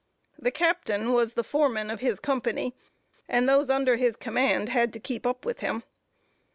[0.39, 2.73] The captain was the foreman of his company,
[3.29, 5.83] and those under his command had to keep up with him.